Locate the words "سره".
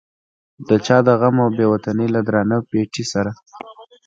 3.13-3.31